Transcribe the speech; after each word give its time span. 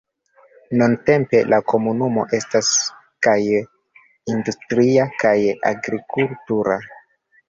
Nuntempe, 0.77 1.41
la 1.53 1.57
komunumo 1.73 2.23
estas 2.37 2.69
kaj 3.27 3.33
industria 4.37 5.05
kaj 5.25 5.35
agrikultura. 5.71 6.79